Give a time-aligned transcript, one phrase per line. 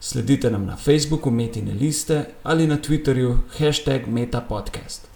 [0.00, 5.08] Sledite nam na Facebooku Metine liste ali na Twitterju hashtag MetaPodcast.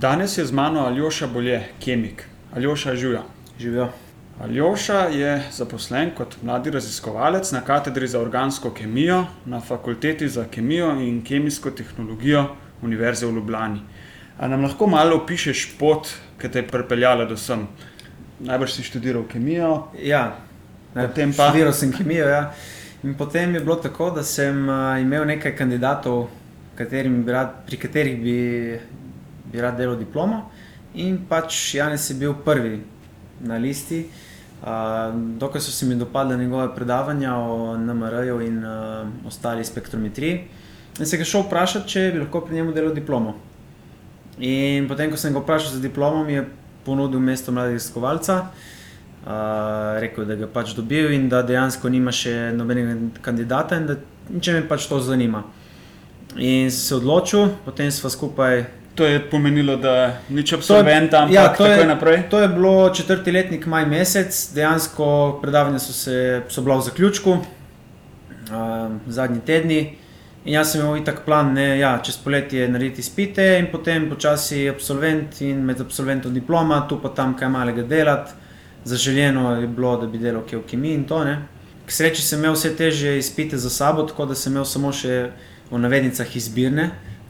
[0.00, 2.24] Danes je z mano Aljoša Bolje, kemik.
[2.54, 3.22] Aljoša Žuja.
[3.58, 3.88] Živijo.
[4.40, 10.90] Aljoša je zaposlen kot mladi raziskovalec na katedri za organsko kemijo na Fakulteti za kemijo
[11.00, 12.44] in kemijsko tehnologijo
[12.82, 13.80] Univerze v Ljubljani.
[14.38, 16.08] A nam lahko malo opišeš pot,
[16.40, 17.68] ki te je pripeljala do sem?
[18.42, 19.88] Najbrž si študiral kemijo.
[19.96, 20.36] Ja,
[20.94, 22.26] Potem pa- študiral sem kemijo.
[22.26, 22.52] Ja.
[23.02, 26.28] In potem je bilo tako, da sem uh, imel nekaj kandidatov,
[26.74, 28.36] katerim bi rad, pri katerih bi,
[29.44, 30.50] bi rad delal diplomo.
[30.94, 32.80] In pač Janes je bil prvi
[33.40, 34.04] na listi.
[34.62, 34.68] Uh,
[35.38, 38.72] dokaj so se mi dopadle njegove predavanja o NMR-ju in uh,
[39.26, 40.44] ostali spektrometriji.
[41.00, 43.34] In se ga šel vprašati, če bi lahko pri njemu delal diplomo.
[44.38, 46.44] In potem, ko sem ga vprašal za diplomo, mi je
[46.84, 48.38] ponudil mesto mladega raziskovalca.
[49.22, 49.30] Uh,
[50.02, 53.94] rekel, da ga pač dobil in da dejansko nima še nobenega kandidata, in da
[54.42, 55.44] če me pač to zanima.
[56.42, 58.64] In se odločil, potem smo skupaj.
[58.98, 62.26] To je pomenilo, da nič absolventa, ampak ja, to je- naprej.
[62.28, 67.30] To je bilo četrti letnik, maj mesec, dejansko predavanja so, se, so bila v zaključku,
[67.30, 69.80] uh, zadnji tedni.
[70.44, 74.64] In jaz sem imel itak plan, ne, ja, čez poletje narediti izpite in potem počasi
[74.68, 78.34] absolvent in med absolventom diploma, tu pa tam kaj malega delati.
[78.84, 81.20] Zaželjeno je bilo, da bi delal kaj v kemiji in to.
[81.24, 81.36] Ne.
[81.86, 85.20] K sreči sem imel vse težje izpite za sabo, tako da sem imel samo še
[85.70, 86.88] v navednicah izbirne,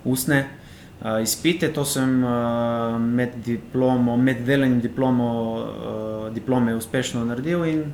[0.08, 1.68] ustne uh, izpite.
[1.77, 5.28] To sem uh, med, diplomo, med delanjem diplomo,
[5.60, 7.84] uh, diplome uspešno naredil in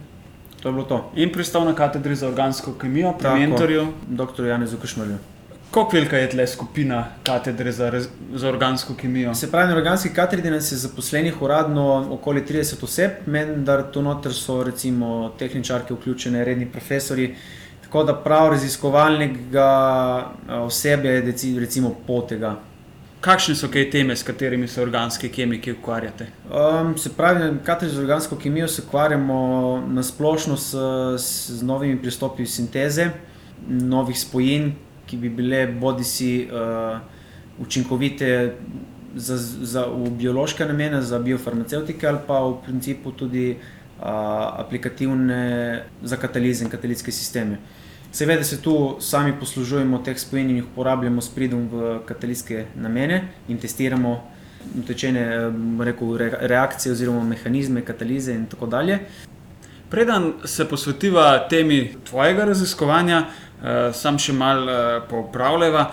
[0.60, 1.10] to je bilo to.
[1.16, 3.36] In pristal na katedri za organsko kemijo, pri Tako.
[3.38, 3.86] mentorju.
[4.08, 4.44] Dr.
[4.44, 5.18] Janezu Kašmrlju.
[5.70, 9.34] Kako velika je tle skupina katedre za, raz- za organsko kemijo?
[9.34, 14.32] Se pravi, na organski katedri nas je zaposlenih uradno okoli 30 oseb, vendar tu noter
[14.34, 17.34] so recimo tehničarke vključene, redni profesori.
[17.82, 20.24] Tako da prav raziskovalnega a,
[20.58, 22.56] osebja je deci- recimo pol tega.
[23.20, 26.28] Kakšne so kaj teme, s katerimi se organski kemiki ukvarjate?
[26.46, 29.38] Um, se pravi, na katedri za organsko kemijo se ukvarjamo
[29.88, 30.74] na splošno s,
[31.18, 33.10] s, z novimi pristopi sinteze,
[33.68, 34.70] novih spojin,
[35.06, 37.00] ki bi bile bodi si uh,
[37.58, 38.54] učinkovite
[39.14, 44.06] za, za, v biološke namene, za biofarmacevtike, ali pa v principu tudi uh,
[44.62, 45.42] aplikativne
[46.02, 47.58] za katalize in katalitske sisteme.
[48.12, 53.28] Seveda se tu sami poslužujemo teh spojin in jih uporabljamo s pridom v katalitske namene
[53.48, 54.14] in testiramo
[54.80, 58.98] utečene eh, rekel, re- reakcije oziroma mehanizme katalize in tako dalje.
[59.90, 65.86] Preden se posvetiva temi tvojega raziskovanja, uh, sam še malo uh, popravljava.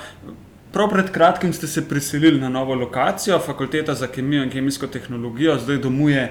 [0.75, 5.55] Prav pred kratkim ste se preselili na novo lokacijo, Fakulteta za kemijo in kemijsko tehnologijo,
[5.63, 6.25] zdaj domuje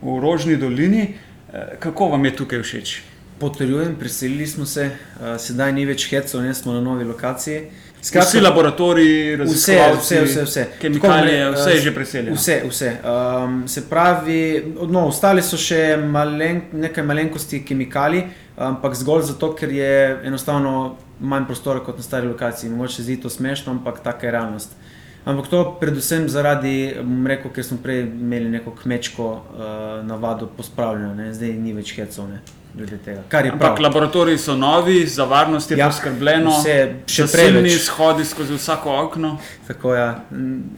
[0.00, 1.10] v Rožni dolini.
[1.52, 2.96] Uh, kako vam je tukaj všeč?
[3.40, 7.62] Potrjujem, preselili smo se, uh, sedaj ni več hecov, ne smo na novi lokaciji.
[8.00, 10.66] Vsi laboratoriji, vse, vse, vse, vse.
[10.80, 12.36] kemikalije, Tako, vse je eh, že preseljeno.
[12.36, 12.92] Vse, vse.
[13.04, 18.24] Um, se pravi, no, ostali so še malen, nekaj malenkosti kemikalij,
[18.56, 19.90] ampak zgolj zato, ker je
[20.28, 22.70] enostavno manj prostora kot na stari lokaciji.
[22.72, 24.76] Mogoče zdi to smešno, ampak taka je realnost.
[25.24, 29.74] Ampak to predvsem zaradi, bom rekel, ker smo prej imeli neko kmečko uh,
[30.08, 31.34] navado pospravljanja, ne?
[31.36, 32.40] zdaj ni več hecov, ne,
[32.74, 33.22] glede tega.
[33.44, 33.82] Je Ampak prav.
[33.82, 37.72] laboratoriji so novi, za varnost je ja, poskrbljeno, vse, še zasilni preveč.
[37.74, 39.38] izhodi skozi vsako okno.
[39.66, 40.20] Tako, ja.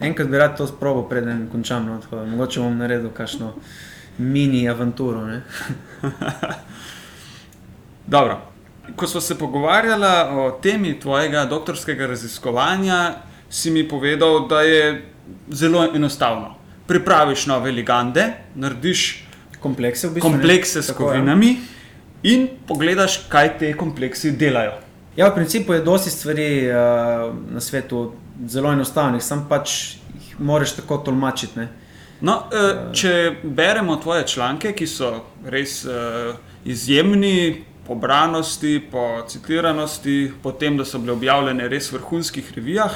[0.01, 1.85] Enkrat bi rad to sprobil, preden končam.
[1.85, 3.53] No, tako, mogoče bom naredil kakšno
[4.17, 5.25] mini avanturo.
[5.25, 5.41] Ne?
[8.07, 8.41] Dobro.
[8.95, 10.05] Ko smo se pogovarjali
[10.39, 13.13] o temi tvojega doktorskega raziskovanja,
[13.49, 15.05] si mi povedal, da je
[15.49, 16.55] zelo enostavno.
[16.87, 19.23] Pripraviš nove ligande, narediš
[19.59, 20.31] Komplekse v bistvu.
[20.31, 21.23] komplekse s Tako, ja.
[22.23, 24.79] In pogledaš, kaj te kompleksi delajo.
[25.15, 28.11] Ja, v principu je dosti stvari uh, na svetu
[28.49, 31.59] zelo enostavnih, sam pač jih moraš tako tolmačiti.
[31.59, 31.67] Ne?
[32.23, 35.09] No, eh, če beremo tvoje članke, ki so
[35.51, 36.31] res eh,
[36.65, 42.95] izjemni po branosti, po citiranosti, po tem, da so bile objavljene res v vrhunskih revijah,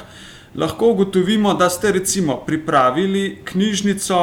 [0.56, 4.22] lahko ugotovimo, da ste recimo pripravili knjižnico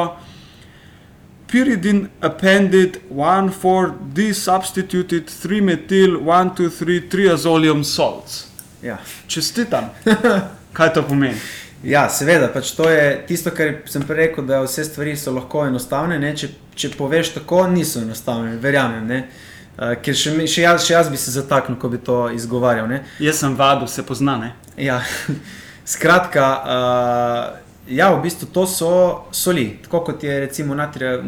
[1.51, 8.47] Pyridine appended 1,4 desubstituted 3-methyl 1,2,3 triazolium salts.
[8.81, 8.97] Ja.
[9.27, 9.89] Čestitam.
[10.77, 11.37] Kaj to pomeni?
[11.85, 15.67] Ja, seveda, pač to je tisto, kar sem prej rekel, da vse stvari so lahko
[15.67, 16.17] enostavne.
[16.19, 16.31] ne.
[16.35, 19.05] Če, če poveš tako, niso enostavne, verjamem.
[19.07, 19.27] ne.
[19.75, 22.87] Uh, ker še, še, jaz, še jaz bi se zataknil, ko bi to izgovarjal.
[22.87, 23.03] Ne.
[23.19, 24.37] Jaz sem vadu, se pozna.
[24.39, 24.53] Ne?
[24.81, 25.01] Ja,
[25.93, 28.91] skratka, uh, ja, v bistvu to so
[29.31, 29.77] soli.
[29.83, 31.25] Tako kot je recimo natrijev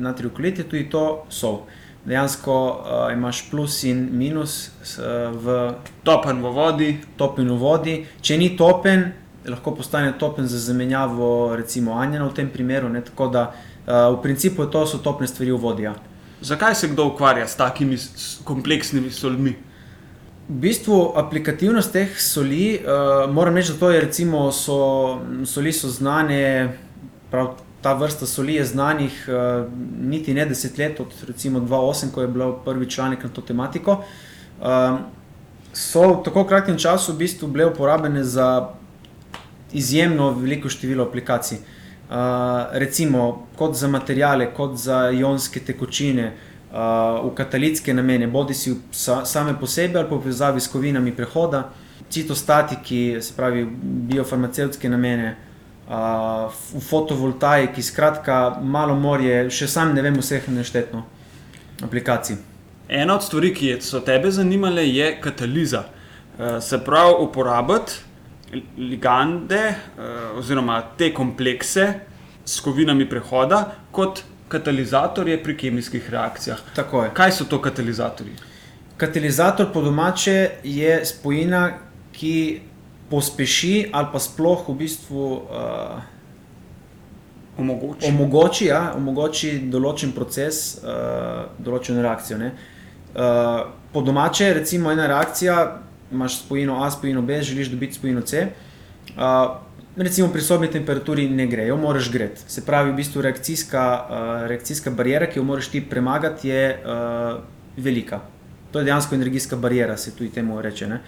[0.00, 1.62] natrijev klorid, je tudi to sol.
[2.04, 7.96] Dejansko uh, imaš plus in minus uh, v Topen v vodi, topen v vodi.
[8.20, 9.10] Če ni topen,
[9.44, 12.88] lahko postane topen za zamenjavo, recimo anjena v tem primeru.
[12.88, 13.02] Ne?
[13.04, 15.82] Tako da uh, v principu to so topne stvari v vodi.
[15.82, 15.94] Ja.
[16.40, 17.98] zakaj se kdo ukvarja s takimi
[18.44, 19.56] kompleksnimi solmi?
[20.48, 25.90] V bistvu aplikativnost teh soli, uh, moram reči, da to je recimo so, soli so
[25.92, 26.72] znane,
[27.30, 27.50] prav
[27.84, 29.68] ta vrsta soli je znanih uh,
[30.00, 34.00] niti ne deset let, od recimo 2008, ko je bil prvi članek na to tematiko.
[34.60, 34.98] Um,
[35.72, 38.70] so v tako kratkem času v bistvu bile uporabljene za
[39.72, 41.58] izjemno veliko število aplikacij.
[41.58, 42.16] Uh,
[42.72, 49.22] recimo kot za materijale, kot za ionske tekočine, uh, v katalitske namene, bodi si sa,
[49.24, 51.70] same po sebi ali pa v povezavi s kovinami prehoda,
[52.10, 53.64] citostatiki, se pravi
[54.10, 55.34] biofarmacevtske namene,
[55.88, 61.04] uh, v fotovoltaiki, skratka, malo morje, še sam ne vem vseh neštetno
[61.84, 62.36] aplikacij.
[62.88, 65.84] Ena od stvari, ki so tebe zanimale, je kataliza.
[66.38, 67.92] Eh, Se pravi, uporabiti
[68.78, 71.94] ligande eh, oziroma te komplekse
[72.44, 76.58] s kovinami prehoda kot katalizatorje pri kemijskih reakcijah.
[76.74, 77.10] Tako je.
[77.14, 78.32] Kaj so to katalizatorji?
[78.96, 81.78] Katalizator po domače je spojina,
[82.12, 82.60] ki
[83.10, 86.00] pospeši ali pa sploh v bistvu uh,
[87.58, 88.06] Omogoči.
[88.06, 92.38] omogoči, ja, omogoči določen proces, uh, določeno reakcijo.
[92.38, 92.52] ne.
[93.14, 98.46] Uh, po domače, recimo, ena reakcija, imaš spojino A, spojino B, želiš dobiti spojino C.
[99.16, 99.67] Uh,
[99.98, 102.42] recimo pri sobni temperaturi ne gre, jo moraš greti.
[102.46, 107.40] Se pravi, v bistvu reakcijska, uh, reakcijska barijera, ki jo moraš ti premagati, je uh,
[107.76, 108.20] velika.
[108.72, 110.86] To je dejansko energijska barijera, se tudi temu reče.
[110.86, 111.00] Ne.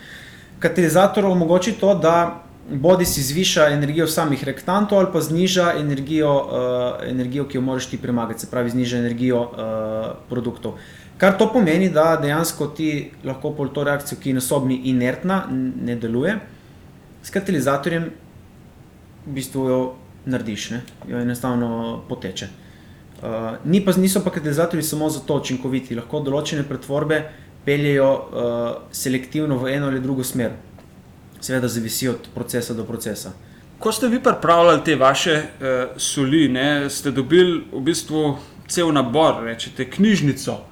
[0.58, 7.10] Katalizator omogoči to, da bodi si zviša energijo samih reaktantov ali pa zniža energijo, uh,
[7.10, 10.78] energijo, ki jo moraš ti premagati, se pravi, zniža energijo uh, produktov.
[11.18, 15.42] Kar to pomeni, da dejansko ti lahko pol to reakcijo, ki je na sobni inertna,
[15.84, 16.38] ne deluje,
[17.22, 18.10] s katalizatorjem
[19.30, 19.80] v bistvu jo
[20.26, 20.82] narediš, ne?
[21.08, 22.48] jo enostavno poteče.
[23.20, 23.28] Uh,
[23.64, 27.20] ni pa, niso pa katalizatorji samo zato učinkoviti, lahko določene pretvorbe
[27.64, 30.56] peljejo uh, selektivno v eno ali drugo smer.
[31.40, 33.32] Seveda, zavisi od procesa do procesa.
[33.80, 38.38] Ko ste vi pripravljali te vaše uh, soli, ne, ste dobili v bistvu
[38.68, 40.64] cel nabor, rečete, knjižnico uh,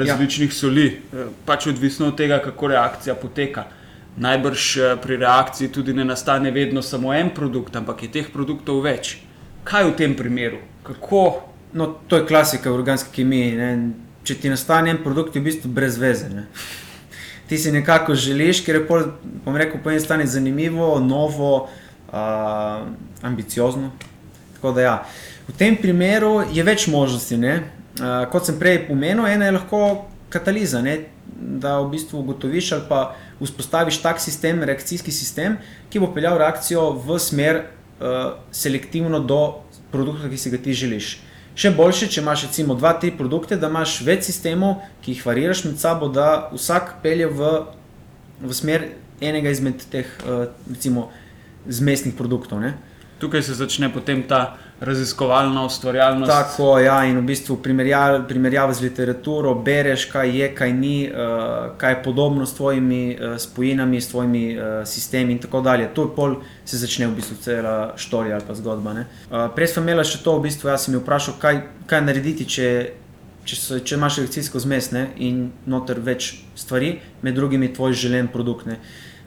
[0.00, 0.56] različnih ja.
[0.56, 3.68] soli, uh, pač odvisno od tega, kako reakcija poteka.
[4.16, 8.82] Najbrž uh, pri reakciji tudi ne nastane vedno samo en produkt, ampak je teh produktov
[8.84, 9.18] več.
[9.64, 10.58] Kaj v tem primeru?
[10.82, 11.46] Kako?
[11.72, 13.56] No, to je klasika v organski kemiji.
[13.56, 13.70] Ne?
[14.26, 16.28] Če ti nastane en produkt, je v bistvu brez veze.
[16.32, 16.48] Ne?
[17.50, 19.06] Ti si nekako želiš, ker je pol,
[19.44, 21.68] bom rekel, po eni strani zanimivo, novo,
[22.10, 22.86] uh,
[23.22, 23.92] ambiciozno.
[24.56, 24.96] Tako da ja.
[25.48, 27.38] V tem primeru je več možnosti.
[27.38, 27.62] ne.
[28.00, 29.80] Uh, kot sem prej pomenil, ena je lahko
[30.30, 30.98] kataliza, ne?
[31.40, 33.00] da v bistvu ugotoviš ali pa
[33.40, 35.58] vzpostaviš tak sistem, reakcijski sistem,
[35.90, 39.40] ki bo peljal reakcijo v smer uh, selektivno do
[39.92, 41.18] produkta, ki si ga ti želiš.
[41.60, 45.64] Še boljše, če imaš recimo dva, tri produkte, da imaš več sistemov, ki jih variraš
[45.66, 47.50] med sabo, da vsak pelje v,
[48.44, 48.86] v smer
[49.20, 51.10] enega izmed teh uh, recimo
[51.68, 52.62] zmesnih produktov.
[52.62, 52.76] Ne?
[53.20, 56.32] Tukaj se začne potem ta raziskovalna ustvarjalnost.
[56.32, 61.76] Tako, ja, in v bistvu primerjava, primerjava z literaturo, bereš, kaj je, kaj ni, uh,
[61.76, 65.90] kaj je podobno s tvojimi uh, spojinami, s tvojimi uh, sistemi in tako dalje.
[65.94, 68.92] To je pol se začne v bistvu cela štorija ali pa zgodba.
[68.92, 69.06] ne.
[69.30, 72.48] Uh, prej sem imela še to, v bistvu jaz sem jo vprašal, kaj, kaj narediti,
[72.48, 72.70] če,
[73.44, 78.32] če, so, če imaš reakcijsko zmes ne, in noter več stvari, med drugim tvoj želen
[78.32, 78.64] produkt.
[78.70, 78.80] Ne.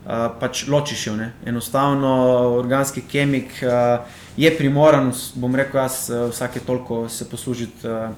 [0.04, 1.16] Uh, pač ločiš jo.
[1.16, 1.30] Ne.
[1.46, 2.10] Enostavno,
[2.58, 8.10] organski kemik uh, je primoran, bom rekel, jaz uh, vsake toliko se poslužiti uh,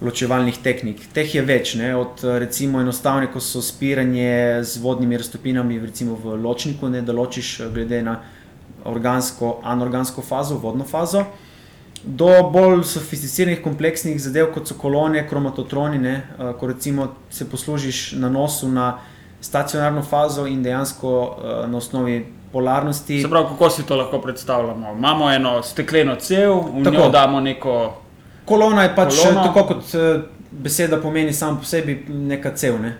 [0.00, 1.00] ločevalnih tehnik.
[1.14, 6.18] Teh je več, ne, od uh, recimo enostavne, ko so spiranje z vodnimi raztopinami, recimo
[6.18, 8.20] v ločniku, ne, da ločiš glede na
[8.84, 11.26] organsko, anorgansko fazo, vodno fazo.
[12.04, 16.14] Do bolj sofisticiranih, kompleksnih zadev, kot so kolone, kromatotroni, ne,
[16.60, 19.00] ko recimo se poslužiš na nosu na
[19.42, 21.10] stacionarno fazo in dejansko
[21.66, 22.20] na osnovi
[22.52, 23.22] polarnosti.
[23.22, 24.92] Se pravi, kako si to lahko predstavljamo?
[24.92, 26.96] Imamo eno stekleno cev, v Tako.
[26.96, 27.94] njo damo neko.
[28.44, 29.42] Kolona je pač Kolona.
[29.42, 32.80] Tako, kot eh, beseda pomeni sam po sebi neka cev.
[32.82, 32.98] Ne?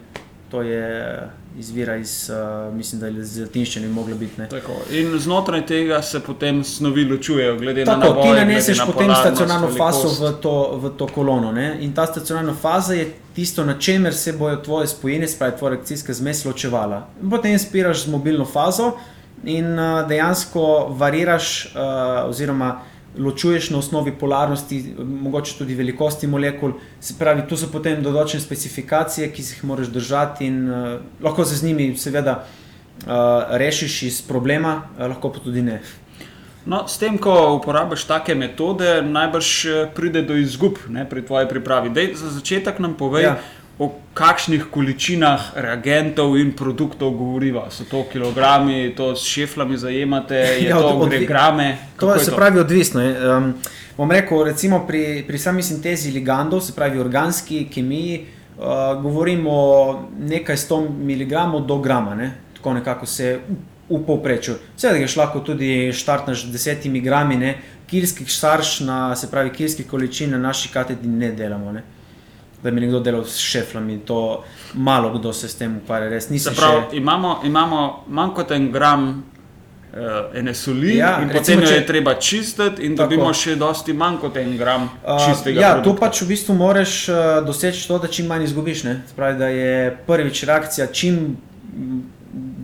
[0.51, 1.29] To je
[1.59, 4.43] izvira iz, uh, mislim, da je iz latinščine mogla biti.
[4.91, 9.11] In znotraj tega se potem snovi ločujejo, glede Tako, na to, ti kako naneseš potem
[9.15, 11.53] stacionarno fazo v to, v to kolono.
[11.53, 11.77] Ne?
[11.81, 16.15] In ta stacionarna faza je tisto, na čemer se bodo tvoje spojine, spravi tvoja reakcijska
[16.15, 17.07] zmes, ločevala.
[17.23, 18.93] In potem spiraš z mobilno fazo
[19.45, 22.81] in uh, dejansko variraš, uh, oziroma
[23.19, 26.73] ločuješ na osnovi polarnosti, mogoče tudi velikosti molekul.
[27.01, 31.45] Se pravi, tu so potem določene specifikacije, ki si jih moraš držati, in uh, lahko
[31.45, 35.81] se z njimi, seveda, uh, rešiš iz problema, uh, lahko pa tudi ne.
[36.69, 39.53] No, s tem, ko uporabiš take metode, najbrž
[39.97, 41.89] pride do izgub ne, pri tvoji pripravi.
[41.97, 43.39] Dej, za začetek nam povej, ja
[43.79, 47.69] o kakšnih količinah reagentov in produktov govoriva.
[47.71, 51.77] So to kilogrami, to s šeflami zajemate, je ja, to odvi grame?
[52.01, 52.37] To je se to?
[52.37, 53.01] pravi odvisno.
[53.03, 53.55] Um,
[53.97, 58.27] bom rekel, recimo pri, pri sami sintezi ligandov, se pravi organski kemiji,
[58.59, 59.55] uh, govorimo
[60.19, 62.33] nekaj 100 mg do grama, ne?
[62.57, 63.39] tako nekako se
[63.89, 64.57] v povprečju.
[64.77, 67.55] Seveda, greš lahko tudi štartnaš z desetimi grami, ne?
[67.87, 71.73] kilskih starš na, se pravi, kilskih količin na naši katedri ne delamo.
[71.73, 71.85] Ne?
[72.63, 73.99] Da bi nekdo delal s šeflami.
[74.07, 76.21] To malo kdo se s tem ukvarja.
[76.57, 76.97] Prav, še...
[76.97, 79.11] imamo, imamo manj kot en gram.
[79.89, 83.09] Uh, ene soli, ja, in potem jo je treba čistiti, in tako.
[83.09, 85.57] dobimo še dosti manj kot en gram čistega.
[85.57, 88.85] Uh, ja, to pač v bistvu moraš uh, doseči to, da čim manj izgubiš.
[89.17, 89.73] Pravi, da je
[90.07, 91.33] prvič reakcija, čim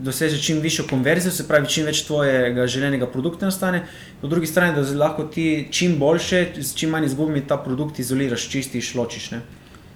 [0.05, 3.87] dosežeš čim višjo konverzijo, se pravi, čim več tvojega željenega produkta nastane,
[4.21, 8.49] po drugi strani, da lahko ti čim boljše, s čim manj izgubami ta produkt izoliraš,
[8.53, 9.31] čistiš, ločiš.
[9.33, 9.41] Ne?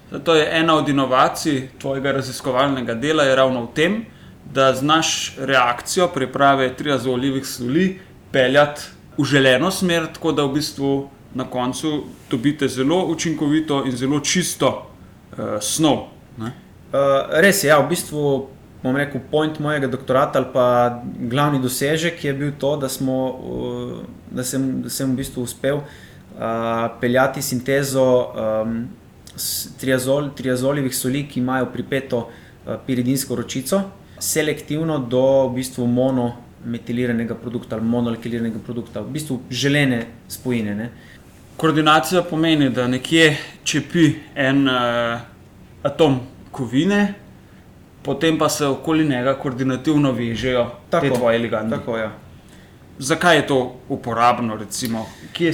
[0.09, 4.05] To je ena od inovacij tvojega raziskovalnega dela, ravno v tem,
[4.53, 7.99] da znaš reakcijo priprave triazolivih soli
[8.31, 8.81] peljati
[9.17, 14.69] v želeno smer, tako da v bistvu na koncu dobite zelo učinkovito in zelo čisto
[15.31, 16.07] uh, snov.
[16.37, 16.47] Uh,
[17.29, 18.47] res je, ja, v bistvu.
[18.79, 23.17] Bom rekel, point mojega doktorata ali pa glavni dosežek je bil to, da, smo,
[24.31, 28.77] da, sem, da sem v bistvu uspel uh, peljati sintezo um,
[29.79, 33.81] triazol, triazoljevih soli, ki imajo pripeto uh, piridinsko ročico,
[34.19, 40.75] selektivno do v bistvu monometilenega produkta ali monolekiliranega produkta, v bistvu želene spojine.
[40.75, 40.89] Ne.
[41.57, 45.19] Koordinacija pomeni, da nekje čepi en uh,
[45.83, 46.19] atom
[46.51, 47.13] kovine,
[48.03, 51.77] potem pa se okoli njega koordinativno vežejo tako, te tvoje ligande.
[51.77, 52.11] Tako, ja.
[52.99, 54.55] Zakaj je to uporabno?
[54.57, 55.53] Recimo, kje,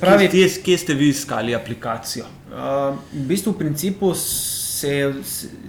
[0.00, 2.24] pravi, kje, kje ste vi iskali aplikacijo?
[2.50, 5.12] Uh, v bistvu, v principu se,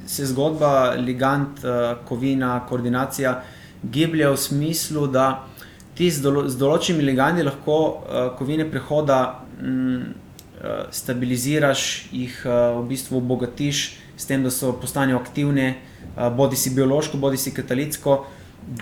[0.06, 3.44] se zgodba ligand, uh, kovina, koordinacija
[3.84, 5.46] giblje v smislu, da
[5.94, 10.10] ti z, dolo, z določenimi ligandi lahko uh, kovine prehoda um,
[10.58, 13.86] uh, stabiliziraš, jih uh, v bistvu obogatiš,
[14.18, 15.76] s tem, da so postanejo aktivne,
[16.16, 18.24] uh, bodi si biološko, bodi si katalitsko.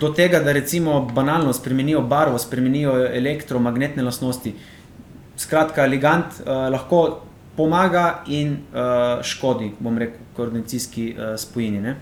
[0.00, 4.56] Do tega, da recimo banalno spremenijo barvo, spremenijo elektromagnetne lastnosti.
[5.36, 7.26] Skratka, ligand uh, lahko
[7.56, 11.80] pomaga in uh, škodi, bom rekel, koordinacijski uh, spojini.
[11.80, 11.96] Ne?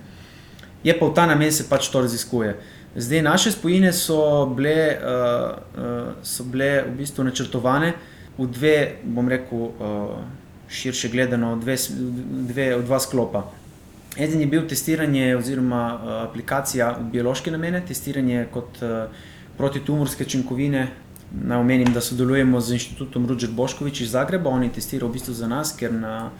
[0.84, 2.56] Je pa v ta namen se pač to raziskuje.
[2.96, 7.92] Zdaj, naše spojine so bile, uh, uh, so bile v bistvu načrtovane
[8.38, 10.18] v dve, bom rekel, uh,
[10.68, 11.76] širše gledano, dve,
[12.48, 13.48] dve, v dva sklopa.
[14.18, 19.10] Eden je bil testiranje oziroma uh, aplikacija v biološke namene, testiranje kot uh,
[19.58, 20.86] protitumorske činkovine,
[21.32, 25.48] Naj omenim, da sodelujemo z inštitutom Ruđer Boškovič iz Zagreba, oni testirajo v bistvu za
[25.48, 26.30] nas, ker na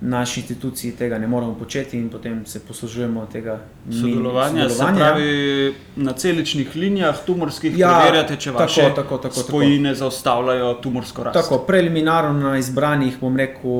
[0.00, 4.68] naši instituciji tega ne moremo početi in potem se poslužujemo tega sodelovanja.
[4.68, 4.96] sodelovanja.
[4.96, 9.98] Pravi, na celičnih linijah tumorskih ja, preverjate, če vaše tako, tako, tako, spojine tako.
[9.98, 11.34] zaustavljajo tumorsko rast.
[11.34, 13.70] Tako, preliminarno na izbranih, bom rekel,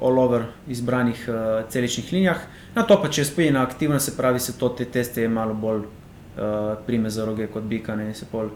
[0.00, 2.40] all over izbranih uh, celičnih linijah.
[2.74, 5.84] Na to pa, če je spojina aktivna, se pravi, se to te teste malo bolj
[5.84, 8.48] uh, prime za roge kot bika, ne se pol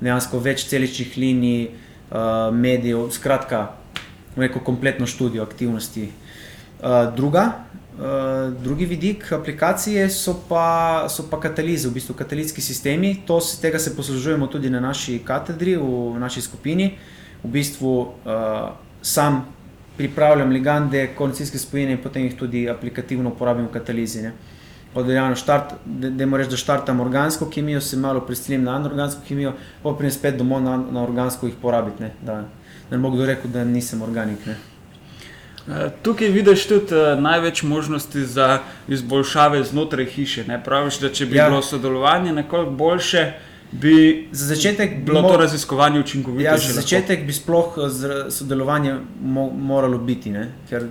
[0.00, 1.68] dejansko več celičnih linij,
[2.10, 3.66] uh, medijev, skratka,
[4.36, 6.08] neko kompletno študijo aktivnosti.
[6.80, 7.44] Uh, druga,
[7.98, 13.14] uh, drugi vidik aplikacije so pa, so pa katalize, v bistvu katalitski sistemi.
[13.26, 16.94] To, tega se poslužujemo tudi na naši katedri, v naši skupini.
[17.42, 18.70] V bistvu uh,
[19.02, 19.44] sam
[19.96, 24.22] pripravljam ligande, koordinacijske spojine in potem jih tudi aplikativno uporabim v katalizi.
[24.22, 24.32] Ne
[24.94, 29.92] oddeljeno štart, da moraš da štartam organsko kemijo, se malo prisilim na anorgansko kemijo, pa
[29.98, 32.02] pridem spet domov na, na organsko jih porabiti.
[32.02, 32.42] Ne, da
[32.90, 34.46] ne bo kdo rekel, da nisem organik.
[34.46, 34.56] Ne.
[35.68, 40.44] E, tukaj vidiš tudi uh, največ možnosti za izboljšave znotraj hiše.
[40.48, 40.58] Ne?
[40.64, 41.48] Praviš, da če bi ja.
[41.48, 43.32] bilo sodelovanje nekoliko boljše,
[43.72, 46.44] bi za začetek bilo to raziskovanje učinkovito.
[46.44, 50.48] Ja, za začetek bi sploh e, sodelovanje mo moralo biti, ne?
[50.68, 50.88] ker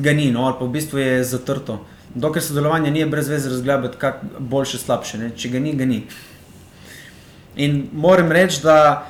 [0.00, 1.82] ga ni, no, ali pa v bistvu je zatrto
[2.14, 5.18] Dokler sodelovanje ni, je brez veze razglabati, kaj boljše, slabše.
[5.18, 5.30] Ne?
[5.36, 6.02] Če ga ni, ga ni.
[7.56, 9.06] In moram reči, da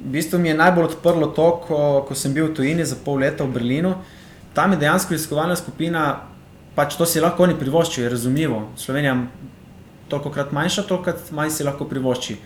[0.00, 3.20] v bistvu mi je najbolj odprlo to, ko, ko sem bil v tujini za pol
[3.24, 3.94] leta v Berlinu.
[4.54, 6.04] Tam je dejansko raziskovalna skupina,
[6.74, 8.62] pač to si lahko oni privoščijo, je razumljivo.
[8.78, 9.50] Slovenija je
[10.10, 12.38] toliko krat manjša, toliko manj si lahko privošči.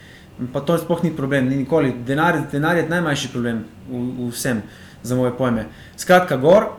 [0.52, 1.92] Pa to sploh ni problem, ni nikoli.
[2.06, 4.64] Denar, denar je najmanjši problem v, v vsem,
[5.02, 5.68] za moje pojme.
[5.96, 6.72] Skratka, gor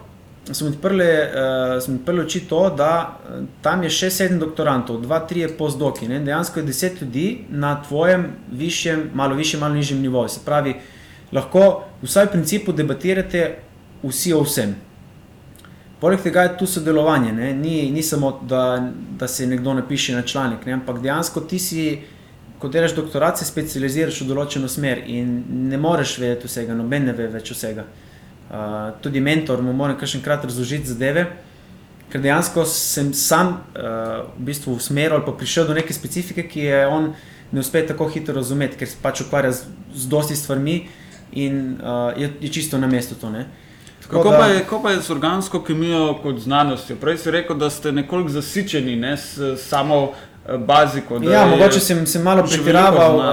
[0.54, 5.20] smo odprli, uh, smo odprli oči to, da uh, tam je še sedem doktorantov, dva,
[5.26, 6.08] tri postdoki.
[6.08, 6.20] Ne?
[6.26, 10.30] Dejansko je deset ljudi na tvojem višjem, malo višjem, malo nižjem nivoju.
[10.30, 10.76] Se pravi,
[11.34, 13.46] lahko vsaj v principu debatirate
[14.04, 14.76] vsi o vsem.
[16.00, 20.66] Poleg tega je tu sodelovanje, ni, ni samo, da, da se nekdo napiše na članek,
[20.66, 20.74] ne?
[20.78, 21.86] ampak dejansko ti si
[22.60, 27.14] ko delaš doktorat, se specializiraš v določeno smer in ne moreš vedeti vsega, noben ne
[27.16, 27.84] ve več vsega.
[27.84, 28.05] Uh,
[29.02, 31.26] tudi mentor mu mora kar enkrat razložiti zadeve,
[32.12, 36.68] ker dejansko sem sam uh, v bistvu usmeril ali pa prišel do neke specifike, ki
[36.70, 37.14] je on
[37.52, 40.78] ne uspe tako hitro razumeti, ker se pač ukvarja z, z dosti stvarmi
[41.34, 43.32] in uh, je, je čisto na mestu to.
[44.06, 46.96] Kako pa, je, kako pa je z organsko kemijo kot znanostjo?
[47.02, 50.14] Prej si rekel, da ste nekoliko zasičeni ne, s samo
[50.68, 51.20] baziko.
[51.24, 53.18] Ja, mogoče sem, sem malo pretiraval.
[53.18, 53.26] Uh,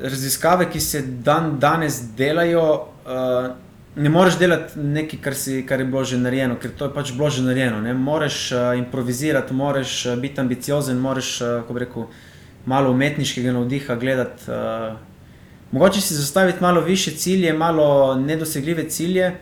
[0.00, 3.50] raziskave, ki se dan danes delajo, uh,
[3.96, 7.12] ne moreš delati nekaj, kar, si, kar je bilo že narejeno, ker to je pač
[7.12, 7.80] bilo že narejeno.
[7.80, 12.06] Ne moreš uh, improvizirati, moraš uh, biti ambiciozen, moraš, uh, kako rekel,
[12.66, 14.50] malo umetniškega navdiha gledati.
[14.50, 14.96] Uh,
[15.72, 19.32] mogoče si zastaviti malo više cilje, malo nedosegljive cilje.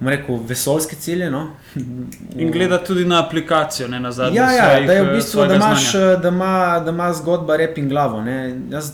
[0.00, 1.30] Rekel, vesoljske cilje.
[1.30, 1.50] No?
[2.42, 4.36] In gleda tudi na aplikacijo, ne na zadnje.
[4.36, 5.92] Ja, ja svojih, da je v bistvu, da imaš,
[6.22, 8.24] da ima, da ima zgodba rep in glavo.
[8.70, 8.92] Jaz,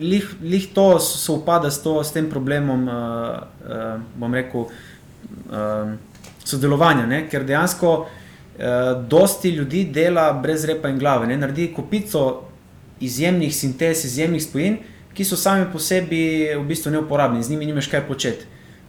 [0.00, 2.92] lih, lih to se upada s, to, s tem problemom, uh,
[3.66, 4.66] uh, bom rekel,
[5.50, 5.94] uh,
[6.44, 7.24] sodelovanja, ne?
[7.30, 11.38] ker dejansko uh, dosti ljudi dela brez repa in glave, ne?
[11.38, 12.42] naredi kupico
[13.00, 14.78] izjemnih sintez, izjemnih spojin,
[15.16, 16.20] ki so sami po sebi
[16.52, 18.46] v bistvu neuporabni, z njimi nimaš kaj početi.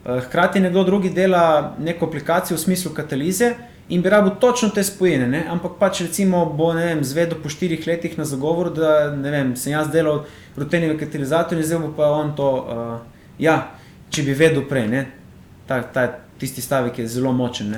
[0.08, 3.54] Eh, hkrati nekdo drugi dela neko aplikacijo v smislu katalize
[3.89, 5.46] in bi rabo točno te spojine, ne?
[5.50, 10.26] ampak pač recimo bo zvedel po štirih letih na zagovor, da vem, sem jaz delal
[10.58, 13.00] ruteni katalizator in zdaj bo pa on to, uh,
[13.39, 13.58] ja,
[14.10, 15.06] če bi vedel prej,
[15.67, 16.08] ta, ta,
[16.39, 17.76] tisti stavek je zelo močen.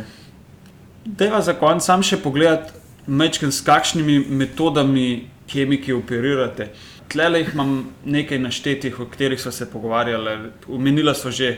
[1.06, 2.74] Deva za konec sam še pogledati,
[3.08, 6.70] mečken, s kakšnimi metodami kemiki operirate.
[7.10, 7.72] Tlele jih imam
[8.06, 11.56] nekaj naštetih, o katerih smo se pogovarjali, umenila smo že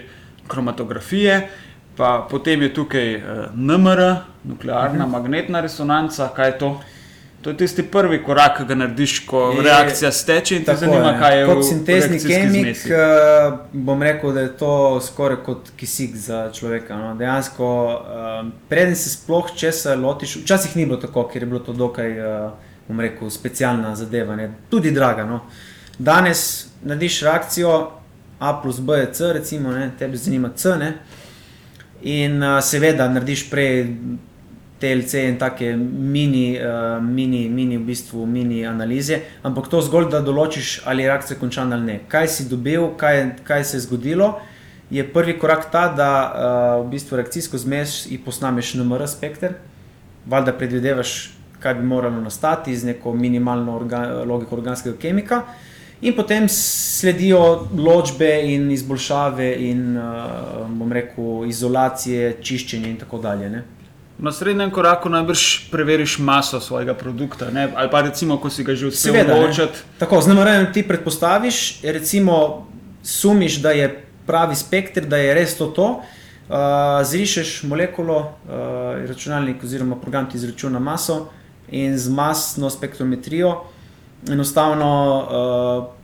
[0.47, 1.49] kromatografije,
[1.97, 3.23] pa potem je tukaj eh,
[3.55, 4.01] NMR,
[4.43, 5.03] nuklearna uh mhm.
[5.03, 5.11] -huh.
[5.11, 6.79] magnetna resonanca, kaj je to?
[7.41, 11.15] To je tisti prvi korak, ki ga narediš, ko je, reakcija steče in te zanima,
[11.19, 12.83] kaj je kot sintezni kemik.
[12.85, 16.97] Uh, bom rekel, da je to skoraj kot kisik za človeka.
[16.97, 17.15] No.
[17.17, 21.73] Dejansko, uh, preden se sploh česa lotiš, včasih ni bilo tako, ker je bilo to
[21.73, 22.51] dokaj, uh,
[22.87, 24.51] bom rekel, specialna zadeva, ne.
[24.69, 25.25] tudi draga.
[25.25, 25.41] No.
[25.97, 27.79] Danes narediš reakcijo,
[28.41, 30.77] A plus B je C, recimo, ne, tebe zanima C.
[30.77, 30.93] Ne,
[32.01, 33.85] in uh, seveda narediš prej
[34.81, 40.21] TLC in take mini, uh, mini, mini, v bistvu, mini analize, ampak to zgolj, da
[40.25, 41.99] določiš, ali je reakcija končana ali ne.
[42.09, 44.39] Kaj si dobil, kaj, kaj se je zgodilo.
[44.91, 49.53] Je prvi korak ta, da uh, v bistvu reakcijsko zmes in posnameš NMR spektr,
[50.25, 51.13] valjda predvidevaš,
[51.61, 55.43] kaj bi moralo nastati z neko minimalno orga, logiko organskega kemika.
[56.01, 63.49] In potem sledijo ločbe in izboljšave, in uh, bom rekel, izolacije, čiščenje in tako dalje.
[63.49, 63.63] Ne?
[64.21, 67.71] Na srednjem koraku najbrž preveriš maso svojega produkta, ne?
[67.75, 69.81] ali pa recimo, ko si ga že uspel določiti.
[69.97, 72.67] Tako, z namerom ti predpostaviš, recimo,
[73.01, 73.89] sumiš, da je
[74.29, 75.71] pravi spektr, da je res to.
[75.73, 75.87] to
[76.51, 81.29] uh, zrišeš molekulo, uh, računalnik oziroma program ti izračuna maso
[81.71, 83.63] in z masno spektrometrijo
[84.29, 86.00] enostavno uh,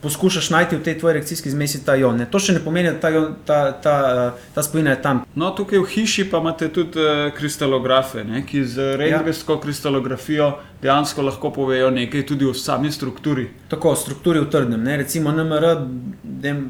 [0.00, 2.16] poskušaš najti v tej tvoji reakcijski zmesi ta ion.
[2.16, 2.26] Ne?
[2.30, 3.10] To še ne pomeni, da ta,
[3.46, 3.94] ta, ta,
[4.34, 5.22] uh, ta spojina je tam.
[5.34, 8.44] No, tukaj v hiši pa imate tudi uh, kristalografe, ne?
[8.46, 9.62] ki z rentgensko ja.
[9.62, 10.50] kristalografijo
[10.82, 13.48] dejansko lahko povejo nekaj tudi o sami strukturi.
[13.68, 14.84] Tako, strukturi v trdnem.
[14.84, 14.96] Ne?
[15.02, 15.66] Recimo NMR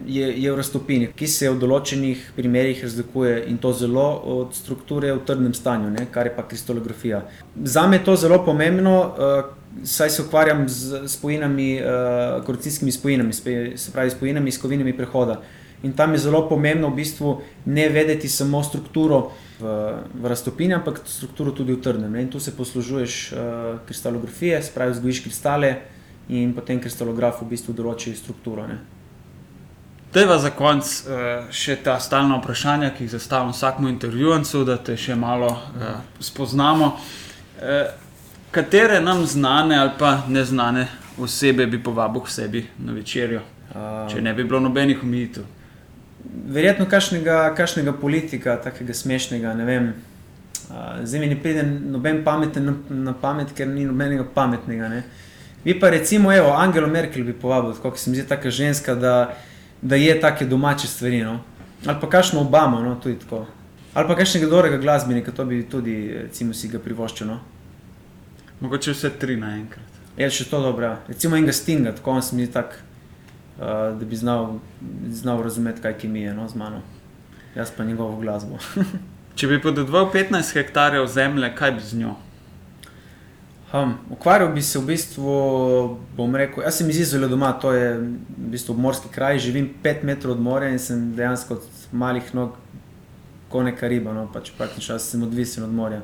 [0.06, 5.12] je, je v raztopini, ki se v določenih primerjih razlikuje in to zelo od strukture
[5.14, 6.08] v trdnem stanju, ne?
[6.10, 7.24] kar je pa kristalografija.
[7.62, 8.98] Za me je to zelo pomembno.
[9.00, 13.32] Uh, saj se ukvarjam z spojinami, uh, korekcijskimi spojinami,
[13.76, 15.40] se pravi spojinami iz kovinami prehoda.
[15.82, 19.30] In tam je zelo pomembno v bistvu ne vedeti samo strukturo
[19.60, 19.64] v,
[20.14, 22.12] v raztopini, ampak strukturo tudi v trdnem.
[22.12, 22.22] Ne?
[22.22, 23.38] In tu se poslužuješ uh,
[23.86, 25.76] kristalografije, se pravi, zgojiš kristale
[26.28, 28.66] in potem kristalograf v bistvu določi strukturo.
[28.68, 28.76] Ne?
[30.12, 34.98] Teva za konec uh, še ta stalna vprašanja, ki jih zastavim vsakmu intervjuvancu, da te
[35.00, 36.92] še malo uh, spoznamo.
[37.60, 37.90] Eh,
[38.50, 44.18] katere nam znane ali pa neznane osebe bi povabil k sebi na večerjo, Uh, če
[44.18, 45.44] ne bi bilo nobenih omejitev?
[46.50, 49.84] Verjetno kašnega, kašnega politika, takega smešnega, ne vem.
[50.66, 52.74] Uh, zdaj mi ne pride noben pameten na,
[53.10, 54.88] na pamet, ker ni nobenega pametnega.
[54.90, 55.04] Ne.
[55.62, 59.14] Vi pa recimo, evo, Angelo Merkel bi povabil, kot se mi zdi taka ženska, da,
[59.82, 61.22] da je take domače stvari.
[61.22, 61.38] No.
[61.86, 63.44] Ali pa kakšno Obama, no, tudi tako.
[63.94, 67.30] Ali pa kakšnega dobrega glasbenika, to bi tudi, recimo, si ga privoščil.
[67.30, 67.38] No.
[68.60, 70.00] Mogoče vse tri naenkrat.
[70.16, 70.86] Je še to dobro.
[70.86, 70.96] ja.
[71.08, 72.76] Recimo enega Stinga, tako on se mi zdi tak,
[73.58, 73.64] uh,
[73.98, 74.58] da bi znal,
[75.08, 76.82] znal razumeti, kaj ki mi je no, z mano.
[77.54, 78.58] Jaz pa njegovo glasbo.
[79.38, 82.16] Če bi podedoval 15 hektarjev zemlje, kaj bi z njo?
[83.72, 85.32] Um, ukvarjal bi se v bistvu,
[86.16, 90.02] bom rekel, jaz sem iz Izola doma, to je v bistvu morski kraj, živim 5
[90.04, 92.58] metrov od morja in sem dejansko od malih nog
[93.48, 96.02] kot neka riba, no, pač praktično sem odvisen od morja.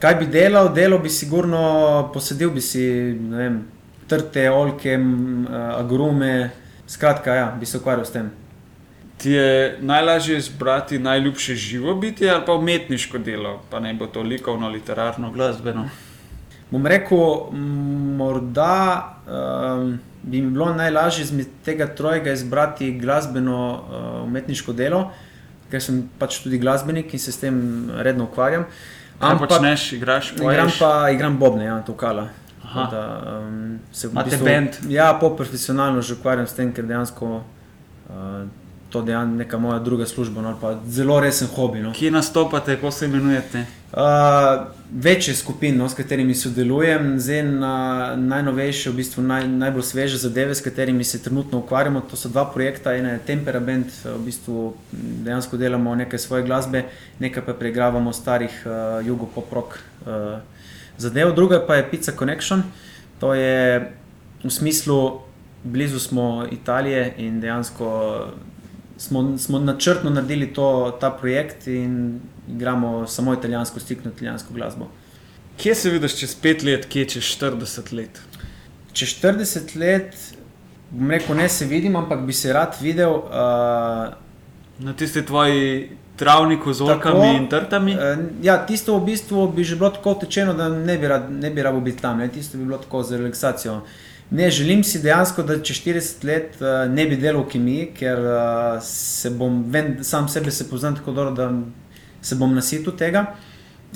[0.00, 0.72] Kaj bi delal?
[0.74, 2.84] Delal bi sigurno, posadil bi si,
[3.16, 3.60] ne vem,
[4.08, 4.98] trte, olke,
[5.76, 6.50] agrume,
[6.86, 8.30] skratka, ja, bi se ukvarjal s tem.
[9.16, 14.22] Ti je najlažje izbrati najljubše živo biti ali pa umetniško delo, pa naj bo to
[14.22, 15.88] likovno, literarno, glasbeno.
[16.70, 17.18] Bom rekel,
[18.18, 25.10] morda um, bi mi bilo najlažje izmed tega trojega izbrati glasbeno uh, umetniško delo,
[25.70, 27.56] ker sem pač tudi glasbenik in se s tem
[27.96, 28.66] redno ukvarjam.
[29.20, 30.78] Kaj počneš, igraš, igram poješ?
[30.78, 32.28] pa igram bobne, ja, tukala.
[32.64, 32.88] Aha.
[32.90, 33.02] Da,
[33.40, 34.76] um, se v band?
[34.88, 38.44] Ja, po-profesionalno že ukvarjam s tem, ker dejansko uh,
[39.02, 41.80] to je neka moja druga služba, no, pa zelo resen hobi.
[41.80, 41.92] No.
[41.92, 43.64] Kje nastopate, kako se imenujete?
[43.92, 44.02] Uh,
[44.92, 50.54] večje skupine, no, s katerimi sodelujem, zdaj na najnovejše, v bistvu naj, najbolj sveže zadeve,
[50.54, 52.00] s katerimi se trenutno ukvarjamo.
[52.00, 56.84] To so dva projekta, ena je Temperament, v bistvu dejansko delamo nekaj svoje glasbe,
[57.18, 60.38] nekaj pa preigravamo starih uh, jugo-pop-rock uh,
[60.98, 62.62] zadev, druga pa je Pizza Connection.
[63.20, 63.92] To je
[64.44, 65.20] v smislu,
[65.64, 68.26] blizu smo Italije in dejansko
[68.96, 74.88] smo, smo načrtno naredili to, ta projekt in igramo samo italijansko, stikno italijansko glasbo.
[75.56, 78.20] Kje se vidiš čez pet let, kje čez 40 let?
[78.92, 80.16] Čez 40 let,
[80.90, 83.12] bom rekel, ne se vidim, ampak bi se rad videl.
[83.12, 84.14] Uh,
[84.78, 87.94] Na tisti tvoji travniku z orkami Tako, in trtami?
[87.94, 88.00] uh,
[88.42, 91.62] ja, tisto v bistvu bi že bilo tako tečeno, da ne bi, rad, ne bi
[91.62, 92.28] rabo biti tam, ne?
[92.28, 93.80] tisto bi bilo tako za relaksacijo.
[94.30, 98.18] Ne, želim si dejansko, da čez 40 let uh, ne bi delal v kemiji, ker
[98.18, 101.50] uh, se bom, vem, sam sebe se poznam tako dobro, da
[102.22, 103.26] se bom nasitil tega.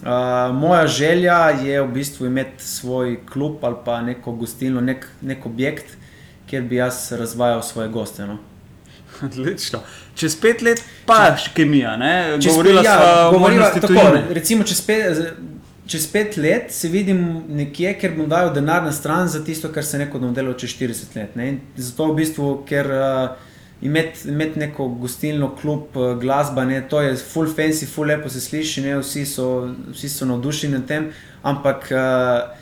[0.00, 5.46] Uh, moja želja je v bistvu imeti svoj klub ali pa neko gostilno, nek, nek
[5.46, 5.96] objekt,
[6.46, 8.26] kjer bi jaz razvajal svoje goste.
[8.26, 8.38] No.
[9.22, 9.80] Odlično.
[10.14, 12.38] Čez pet let pa še kemija, ne?
[12.44, 14.22] Govorila ja, sva o možnosti tako, tujine.
[14.30, 15.18] recimo čez pet,
[15.90, 19.85] čez pet let se vidim nekje, ker bom dal denar na stran za tisto, kar
[19.85, 21.37] se neko bom delal čez 40 let.
[21.37, 21.48] Ne?
[21.48, 23.48] In Zato v bistvu, ker uh,
[23.83, 26.79] imeti imet neko gostilno, klub, uh, glasba, ne?
[26.88, 29.00] to je full fancy, full lepo se sliši, ne?
[29.03, 29.48] vsi so,
[29.90, 31.11] vsi so navdušeni nad tem,
[31.42, 32.55] ampak uh,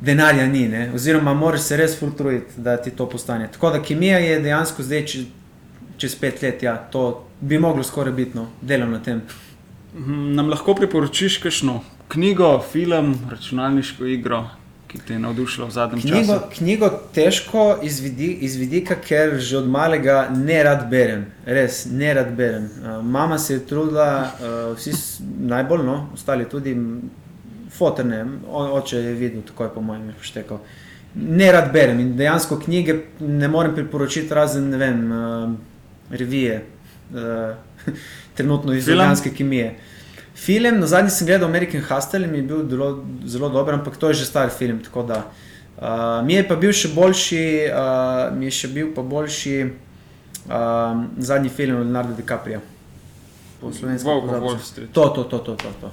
[0.00, 0.88] denarja ni, ne?
[0.96, 3.52] oziroma moraš se res full truditi, da ti to postane.
[3.52, 5.06] Tako da kemija je dejansko zdaj.
[5.12, 5.26] Če,
[6.00, 9.18] Čez pet let, ja, to bi moglo skoraj biti, no, delam na tem.
[9.92, 14.44] Mhm, Nam lahko priporočiš kakšno knjigo, film, računalniško igro,
[14.90, 16.48] ki te je navdušila v zadnjem Knjigo, času?
[16.56, 22.14] knjigo težko iz, vidi, iz vidika, ker že od malega ne rad berem, res ne
[22.14, 22.64] rad berem.
[22.82, 24.92] Uh, mama se je trudila, uh, vsi
[25.40, 27.10] najbolj, no, ostali tudi, m,
[27.70, 30.58] fotor ne, o- oče je videl, tako je po mojem je poštekal.
[31.14, 35.54] Ne rad berem in dejansko knjige ne morem priporočiti razen, ne vem, uh,
[36.10, 36.64] revije,
[37.14, 37.54] uh,
[38.36, 39.76] trenutno iz organske kemije.
[40.40, 43.96] Film, na zadnji sem gledal American Hustle in mi je bil zelo, zelo dober, ampak
[43.96, 44.80] to je že star film.
[44.80, 45.24] tako da.
[45.76, 51.04] Uh, mi je pa bil še boljši, uh, mi je še bil pa boljši uh,
[51.18, 52.60] zadnji film od Leonardo DiCaprio.
[53.60, 54.92] Po Street.
[54.92, 55.92] To, to, to, to, to, to.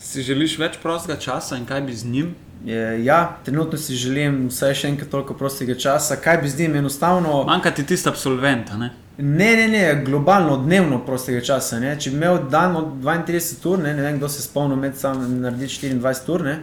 [0.00, 2.34] Si želiš več prostega časa in kaj bi z njim?
[2.64, 6.16] Je, ja, trenutno si želim vsaj še enkrat toliko prostega časa.
[6.16, 7.42] Kaj bi z njim enostavno?
[7.48, 8.90] Manjka ti tisti absolvent, a ne?
[9.18, 11.78] Ne, ne, ne, globalno, dnevno prostega časa.
[11.80, 11.94] Ne?
[11.96, 15.22] Če bi imel dan od 32 ur, ne, ne vem, kdo se spomni, med sam
[15.40, 16.56] narediti 24 ur, ne?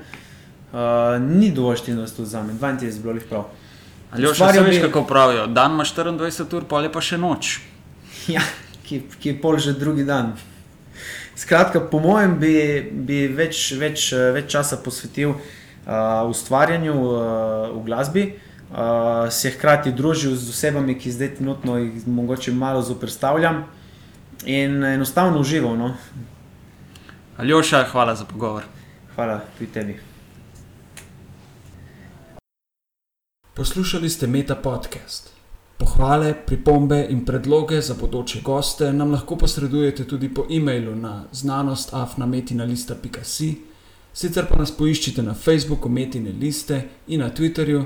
[0.74, 3.48] Uh, ni dovolj 24 ur za me, 32 bi bilo jih prav.
[4.14, 5.48] Ali še veš, bi- kako pravijo?
[5.50, 7.56] Dan ima 24 ur, pol je pa še noč.
[8.34, 8.40] Ja,
[8.86, 10.36] ki, ki je pol že drugi dan.
[11.36, 12.54] Skratka, po mojem, bi,
[12.94, 17.18] bi več, več, eh, več časa posvetil uh, ustvarjanju uh,
[17.74, 22.08] v glasbi, uh, Eh, uh, se je hkrati družil z osebami, ki zdaj trenutno jih
[22.08, 23.66] mogoče malo zoprstavljam
[24.46, 25.78] in enostavno užival.
[25.78, 25.94] No.
[27.38, 28.64] Aljoša, hvala za pogovor.
[29.16, 30.00] Hvala tudi tebi.
[33.54, 35.30] Poslušali ste Meta podcast.
[35.78, 43.56] Pohvale, pripombe in predloge za bodoče goste nam lahko posredujete tudi po e-mailu na znanostafnametina.si,
[44.14, 47.86] sicer pa nas poiščite na Facebooku Metine liste in na Twitterju